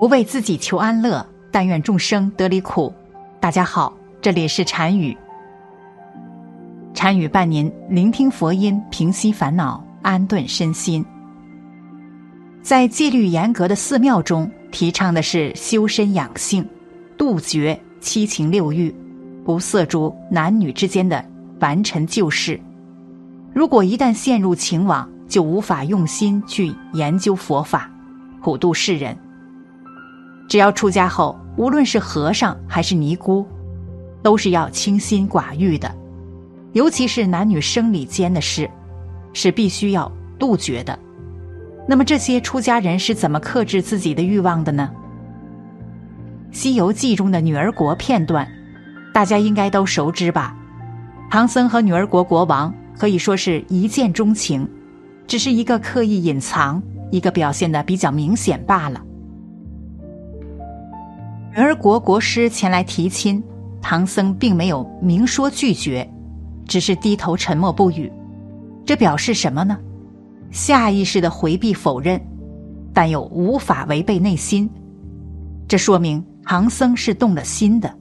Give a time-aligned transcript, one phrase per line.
[0.00, 2.90] 不为自己求安乐，但愿众生得离苦。
[3.38, 5.14] 大家好，这里是禅语。
[6.94, 11.04] 禅语伴您聆听佛音，平息烦恼，安顿身心。
[12.62, 16.66] 在戒律严格的寺庙中，提倡的是修身养性，
[17.18, 18.94] 杜绝七情六欲，
[19.44, 21.22] 不涉足男女之间的
[21.58, 22.58] 凡尘旧事。
[23.52, 27.90] 如果一旦陷入情网，就无法用心去研究佛法，
[28.40, 29.14] 普度世人。
[30.50, 33.46] 只要出家后，无论是和尚还是尼姑，
[34.20, 35.94] 都是要清心寡欲的，
[36.72, 38.68] 尤其是男女生理间的事，
[39.32, 40.98] 是必须要杜绝的。
[41.86, 44.90] 那么这些出家人是怎么克制自己的欲望的呢？
[46.56, 48.44] 《西游记》中的女儿国片段，
[49.14, 50.56] 大家应该都熟知吧？
[51.30, 54.68] 唐僧和女儿国国王可以说是一见钟情，
[55.28, 59.00] 只是一个刻意隐藏，一个表现的比较明显罢了。
[61.52, 63.42] 女儿国国师前来提亲，
[63.82, 66.08] 唐僧并没有明说拒绝，
[66.64, 68.10] 只是低头沉默不语。
[68.86, 69.76] 这表示什么呢？
[70.52, 72.20] 下意识的回避否认，
[72.94, 74.70] 但又无法违背内心。
[75.66, 77.92] 这说明唐僧是动了心的，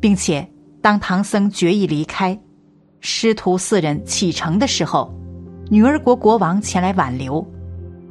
[0.00, 0.46] 并且
[0.80, 2.38] 当唐僧决意离开，
[3.00, 5.14] 师徒四人启程的时候，
[5.68, 7.46] 女儿国国王前来挽留，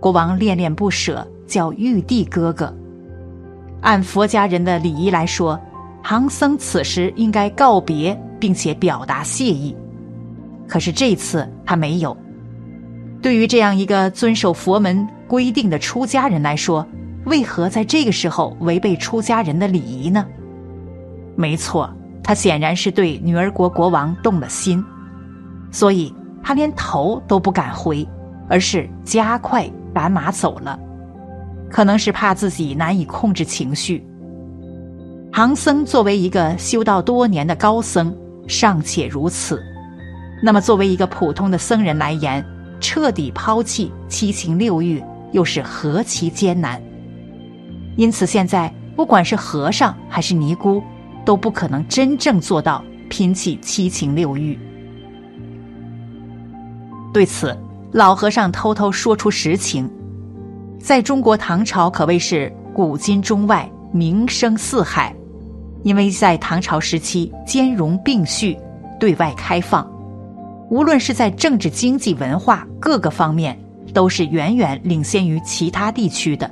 [0.00, 2.74] 国王恋恋不舍，叫玉帝哥哥。
[3.80, 5.60] 按佛家人的礼仪来说，
[6.02, 9.76] 唐僧此时应该告别，并且表达谢意。
[10.68, 12.16] 可是这次他没有。
[13.22, 16.86] 对于这样一个遵守佛门规定的出家人来说，
[17.24, 20.26] 为何在这个时候违背出家人的礼仪呢？
[21.34, 24.82] 没错，他显然是对女儿国国王动了心，
[25.70, 28.06] 所以他连头都不敢回，
[28.48, 30.78] 而是加快赶马走了。
[31.70, 34.04] 可能是怕自己难以控制情绪。
[35.32, 39.62] 唐僧作为一个修道多年的高僧，尚且如此，
[40.42, 42.44] 那么作为一个普通的僧人来言，
[42.80, 45.02] 彻底抛弃七情六欲，
[45.32, 46.80] 又是何其艰难！
[47.96, 50.82] 因此，现在不管是和尚还是尼姑，
[51.24, 54.58] 都不可能真正做到拼弃七情六欲。
[57.12, 57.54] 对此，
[57.92, 59.90] 老和尚偷偷说出实情。
[60.78, 65.14] 在中国唐朝可谓是古今中外名声四海，
[65.82, 68.56] 因为在唐朝时期兼容并蓄，
[69.00, 69.88] 对外开放，
[70.70, 73.58] 无论是在政治、经济、文化各个方面，
[73.92, 76.48] 都是远远领先于其他地区的。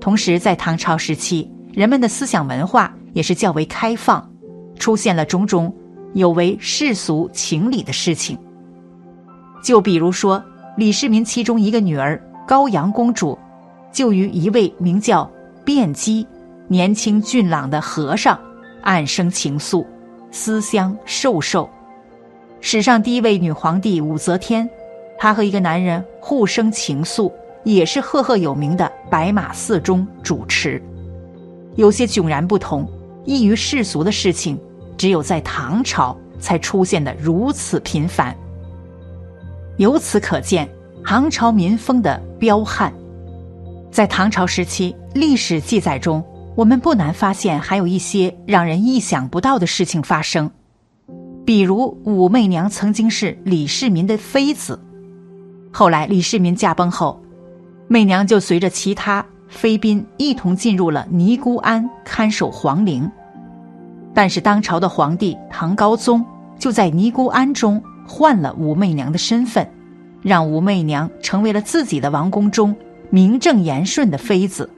[0.00, 4.26] 同时，在唐朝时期，人们的思想文化也是较为开放，
[4.78, 5.74] 出现了种种
[6.14, 8.38] 有违世俗情理的事情。
[9.62, 10.42] 就比如说
[10.76, 12.18] 李世民其中一个女儿。
[12.46, 13.36] 高阳公主
[13.92, 15.28] 就与一位名叫
[15.64, 16.24] 卞姬、
[16.68, 18.38] 年轻俊朗的和尚
[18.82, 19.84] 暗生情愫，
[20.30, 21.68] 私相授受。
[22.60, 24.68] 史上第一位女皇帝武则天，
[25.18, 27.32] 她和一个男人互生情愫，
[27.64, 30.80] 也是赫赫有名的白马寺中主持。
[31.74, 32.88] 有些迥然不同、
[33.24, 34.56] 异于世俗的事情，
[34.96, 38.36] 只有在唐朝才出现的如此频繁。
[39.78, 40.68] 由此可见。
[41.08, 42.92] 唐朝民风的彪悍，
[43.92, 46.20] 在唐朝时期历史记载中，
[46.56, 50.50] 我们不难发现还有一些让人意想不到的事情发生。
[51.44, 54.80] 比如武媚娘曾经是李世民的妃子，
[55.72, 57.22] 后来李世民驾崩后，
[57.86, 63.08] 媚娘就随着其他妃嫔一同进入了尼姑庵看守皇陵。
[64.12, 66.26] 但是当朝的皇帝唐高宗
[66.58, 69.64] 就在尼姑庵中换了武媚娘的身份。
[70.22, 72.74] 让武媚娘成为了自己的王宫中
[73.10, 74.68] 名正言顺的妃子，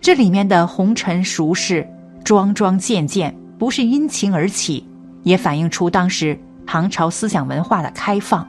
[0.00, 1.88] 这里面的红尘俗事、
[2.24, 4.86] 桩桩件件，不是因情而起，
[5.22, 8.46] 也反映出当时唐朝思想文化的开放，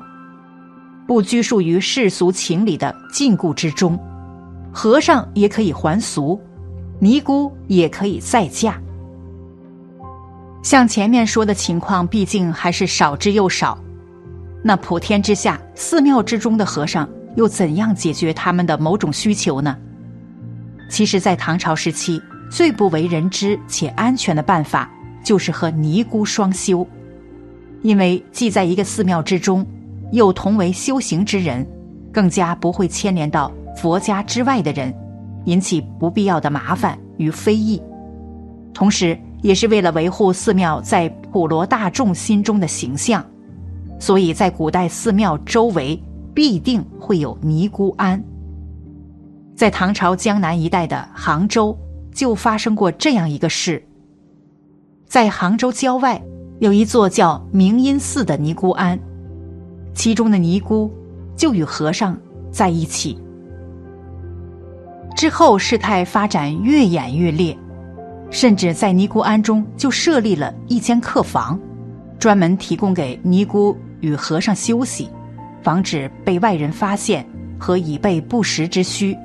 [1.08, 4.00] 不拘束于世俗情理的禁锢之中。
[4.72, 6.40] 和尚也可以还俗，
[7.00, 8.80] 尼姑也可以再嫁。
[10.64, 13.78] 像前面说的情况，毕竟还是少之又少。
[14.66, 19.78] 那普天之下，寺庙之中的和尚又怎样解决他们的某种需求呢？
[20.90, 24.90] 其实，在唐朝时期，最不为人知且安全的办法，
[25.22, 26.88] 就是和尼姑双修，
[27.82, 29.66] 因为既在一个寺庙之中，
[30.12, 31.68] 又同为修行之人，
[32.14, 34.94] 更加不会牵连到佛家之外的人，
[35.44, 37.82] 引起不必要的麻烦与非议。
[38.74, 43.26] 同时，也是为了维护寺庙在普罗大众心中的形象。
[44.04, 45.98] 所以在古代寺庙周围
[46.34, 48.22] 必定会有尼姑庵。
[49.56, 51.74] 在唐朝江南一带的杭州，
[52.14, 53.82] 就发生过这样一个事。
[55.08, 56.22] 在杭州郊外，
[56.60, 59.00] 有一座叫明音寺的尼姑庵，
[59.94, 60.92] 其中的尼姑
[61.38, 62.20] 就与和尚
[62.52, 63.18] 在一起。
[65.16, 67.58] 之后事态发展越演越烈，
[68.30, 71.58] 甚至在尼姑庵中就设立了一间客房，
[72.20, 73.74] 专门提供给尼姑
[74.04, 75.10] 与和尚休息，
[75.64, 77.26] 防止被外人发现
[77.58, 79.18] 和以备不时之需。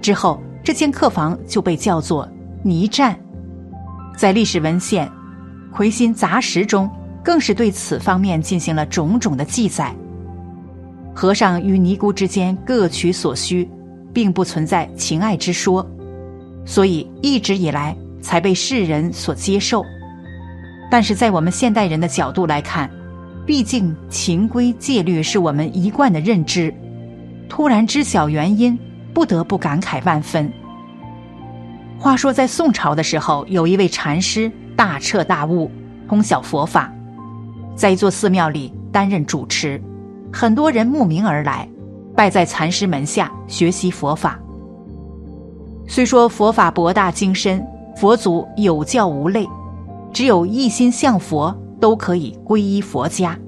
[0.00, 2.28] 之后，这间客房就被叫做
[2.62, 3.18] 尼站，
[4.16, 5.08] 在历史文献
[5.74, 6.88] 《魁星杂识》中，
[7.24, 9.92] 更是对此方面进行了种种的记载。
[11.14, 13.68] 和尚与尼姑之间各取所需。
[14.10, 15.86] 并不存在情爱之说，
[16.64, 19.84] 所以一直以来才被世人所接受。
[20.90, 22.90] 但是在我们现代人的角度来看，
[23.48, 26.72] 毕竟情规戒律是我们一贯的认知，
[27.48, 28.78] 突然知晓原因，
[29.14, 30.52] 不得不感慨万分。
[31.98, 35.70] 话说在宋朝的时候，有一位禅师大彻大悟，
[36.06, 36.92] 通晓佛法，
[37.74, 39.82] 在一座寺庙里担任主持，
[40.30, 41.66] 很多人慕名而来。
[42.14, 44.38] 拜在禅师门下学习佛法。
[45.86, 47.66] 虽说佛法博大精深，
[47.96, 49.48] 佛祖有教无类，
[50.12, 53.38] 只有一心向佛都可以皈依佛家，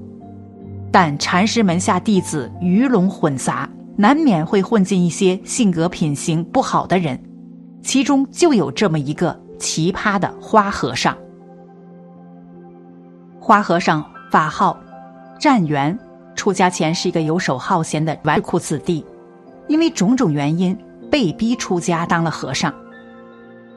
[0.91, 7.21] 但禅师门下弟子鱼龙混杂，难免会混进一些性格品行不好的人，
[7.81, 11.17] 其中就有这么一个奇葩的花和尚。
[13.39, 14.79] 花和尚法号
[15.39, 15.97] 湛元。
[16.33, 19.05] 出家前是一个游手好闲的纨绔子弟，
[19.67, 20.75] 因为种种原因
[21.11, 22.73] 被逼出家当了和尚。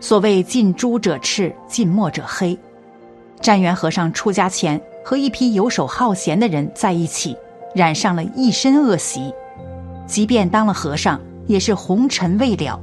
[0.01, 2.59] 所谓近朱者赤，近墨者黑。
[3.45, 7.37] 湛元和尚出家前和一批游手好闲的人在一起，
[7.75, 9.31] 染上了一身恶习。
[10.07, 12.81] 即便当了和尚，也是红尘未了，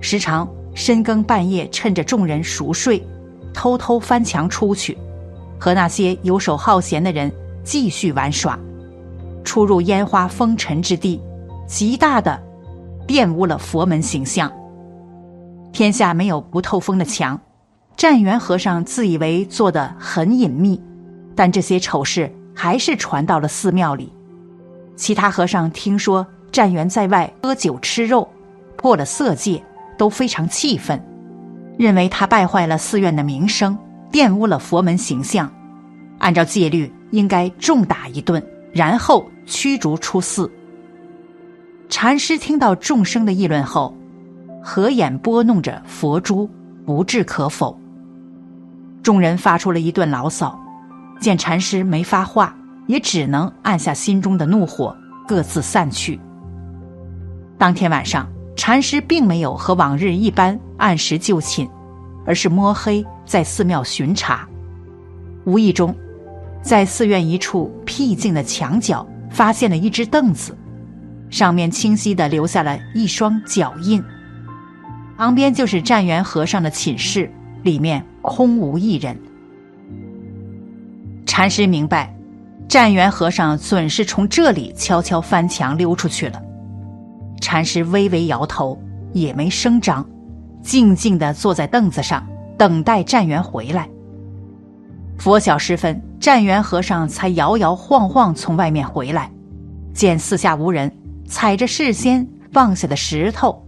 [0.00, 3.06] 时常深更半夜趁着众人熟睡，
[3.52, 4.96] 偷偷翻墙出去，
[5.58, 7.30] 和那些游手好闲的人
[7.62, 8.58] 继续玩耍。
[9.44, 11.20] 出入烟花风尘之地，
[11.66, 12.42] 极大的
[13.06, 14.50] 玷污了佛门形象。
[15.72, 17.38] 天下没有不透风的墙，
[18.00, 20.80] 湛元和尚自以为做得很隐秘，
[21.34, 24.10] 但这些丑事还是传到了寺庙里。
[24.96, 28.26] 其他和尚听说湛元在外喝酒吃肉，
[28.78, 29.62] 破了色戒，
[29.98, 30.98] 都非常气愤，
[31.76, 33.76] 认为他败坏了寺院的名声，
[34.10, 35.52] 玷污了佛门形象。
[36.20, 38.42] 按照戒律，应该重打一顿。
[38.72, 40.50] 然后驱逐出寺。
[41.90, 43.94] 禅师听到众生的议论后，
[44.62, 46.48] 合眼拨弄着佛珠，
[46.86, 47.78] 不置可否。
[49.02, 50.58] 众人发出了一顿牢骚，
[51.20, 52.54] 见禅师没发话，
[52.86, 56.20] 也只能按下心中的怒火，各自散去。
[57.56, 61.68] 当天晚上，禅师并没有和往日一般按时就寝，
[62.26, 64.46] 而是摸黑在寺庙巡查，
[65.44, 65.94] 无意中。
[66.62, 70.54] 在寺院一处僻静的墙角，发现了一只凳子，
[71.30, 74.04] 上面清晰地留下了一双脚印。
[75.16, 77.32] 旁边就是湛元和尚的寝室，
[77.62, 79.18] 里面空无一人。
[81.26, 82.14] 禅师明白，
[82.68, 86.42] 湛元和尚准是从这里悄悄翻墙溜出去了。
[87.40, 88.80] 禅师微微摇头，
[89.12, 90.04] 也没声张，
[90.62, 92.26] 静静的坐在凳子上，
[92.58, 93.88] 等待湛元回来。
[95.18, 96.00] 拂晓时分。
[96.20, 99.32] 湛元和尚才摇摇晃晃从外面回来，
[99.94, 100.94] 见四下无人，
[101.26, 103.66] 踩着事先放下的石头，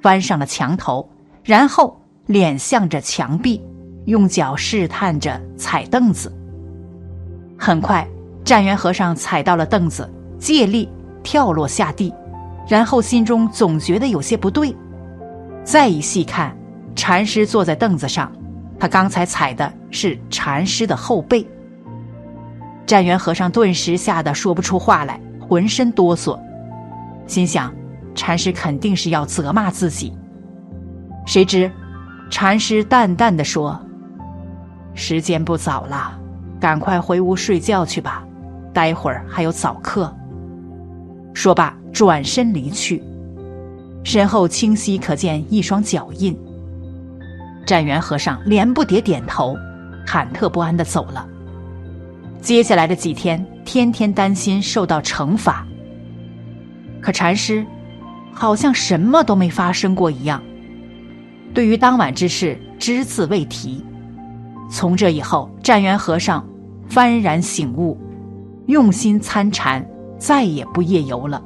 [0.00, 1.08] 翻上了墙头，
[1.44, 2.01] 然后
[2.32, 3.62] 脸向着墙壁，
[4.06, 6.32] 用脚试探着踩凳子。
[7.58, 8.08] 很快，
[8.42, 10.88] 湛元和尚踩到了凳子，借力
[11.22, 12.12] 跳落下地，
[12.66, 14.74] 然后心中总觉得有些不对。
[15.62, 16.56] 再一细看，
[16.96, 18.32] 禅师坐在凳子上，
[18.80, 21.46] 他刚才踩的是禅师的后背。
[22.86, 26.36] 湛元和尚顿时吓得说不出话来，浑身哆嗦，
[27.26, 27.72] 心想：
[28.14, 30.12] 禅师肯定是要责骂自己。
[31.24, 31.70] 谁知，
[32.32, 33.78] 禅师淡淡的说
[34.96, 36.18] ：“时间不早了，
[36.58, 38.24] 赶快回屋睡觉去吧，
[38.72, 40.10] 待会儿还有早课。”
[41.34, 43.02] 说罢，转身离去，
[44.02, 46.34] 身后清晰可见一双脚印。
[47.66, 49.54] 湛元和尚连不迭点头，
[50.06, 51.28] 忐忑不安的走了。
[52.40, 55.66] 接下来的几天，天天担心受到惩罚。
[56.98, 57.64] 可禅师
[58.32, 60.42] 好像什么都没发生过一样，
[61.54, 63.84] 对于当晚之事只字未提。
[64.70, 66.46] 从这以后，湛元和尚
[66.88, 67.98] 幡然醒悟，
[68.66, 69.86] 用心参禅，
[70.18, 71.42] 再也不夜游了。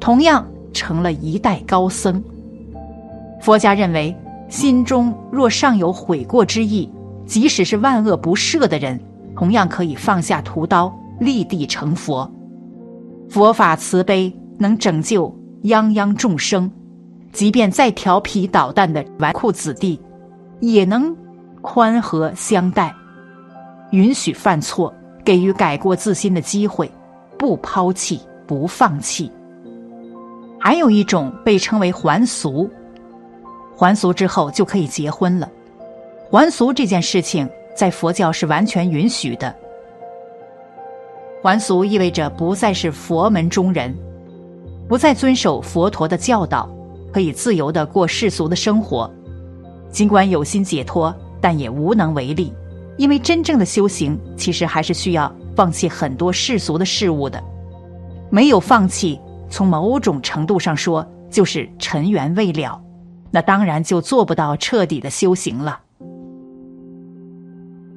[0.00, 2.22] 同样，成了一代高僧。
[3.40, 4.16] 佛家认为，
[4.48, 6.90] 心中若尚有悔过之意，
[7.24, 8.98] 即使是万恶不赦的人，
[9.36, 12.30] 同样可以放下屠刀，立地成佛。
[13.28, 15.32] 佛法慈悲，能拯救
[15.62, 16.70] 泱泱众生，
[17.32, 20.00] 即便再调皮捣蛋的纨绔子弟，
[20.60, 21.16] 也能
[21.60, 22.94] 宽和相待，
[23.92, 24.92] 允许犯错，
[25.24, 26.90] 给予改过自新的机会，
[27.38, 29.30] 不抛弃，不放弃。
[30.58, 32.68] 还有一种被称为还俗。
[33.76, 35.48] 还俗之后就可以结婚了，
[36.30, 39.54] 还俗这件事情在佛教是完全允许的。
[41.42, 43.96] 还俗意味着不再是佛门中人，
[44.86, 46.68] 不再遵守佛陀的教导，
[47.12, 49.12] 可以自由的过世俗的生活。
[49.90, 52.52] 尽管有心解脱，但也无能为力，
[52.96, 57.42] 因为真正的修行其实还是需要放弃很多世俗的事物的。
[58.30, 62.80] 没有放弃，从某种程度上说，就是尘缘未了。
[63.32, 65.80] 那当然就做不到彻底的修行了。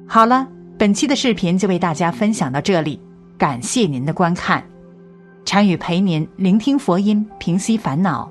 [0.06, 3.00] 好了，本期的视频就为大家分享到这里，
[3.38, 4.64] 感谢您的观看。
[5.44, 8.30] 禅语陪您聆听佛音，平息烦恼，